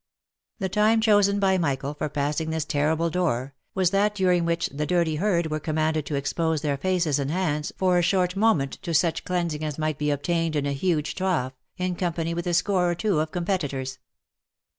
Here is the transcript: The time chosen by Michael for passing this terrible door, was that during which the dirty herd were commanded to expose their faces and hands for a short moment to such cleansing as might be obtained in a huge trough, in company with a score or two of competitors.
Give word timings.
The 0.57 0.67
time 0.67 0.99
chosen 0.99 1.39
by 1.39 1.59
Michael 1.59 1.93
for 1.93 2.09
passing 2.09 2.49
this 2.49 2.65
terrible 2.65 3.11
door, 3.11 3.53
was 3.75 3.91
that 3.91 4.15
during 4.15 4.45
which 4.45 4.65
the 4.69 4.87
dirty 4.87 5.17
herd 5.17 5.51
were 5.51 5.59
commanded 5.59 6.07
to 6.07 6.15
expose 6.15 6.63
their 6.63 6.75
faces 6.75 7.19
and 7.19 7.29
hands 7.29 7.71
for 7.77 7.99
a 7.99 8.01
short 8.01 8.35
moment 8.35 8.81
to 8.81 8.95
such 8.95 9.23
cleansing 9.23 9.63
as 9.63 9.77
might 9.77 9.99
be 9.99 10.09
obtained 10.09 10.55
in 10.55 10.65
a 10.65 10.71
huge 10.73 11.13
trough, 11.13 11.53
in 11.77 11.95
company 11.95 12.33
with 12.33 12.47
a 12.47 12.55
score 12.55 12.89
or 12.89 12.95
two 12.95 13.19
of 13.19 13.29
competitors. 13.29 13.99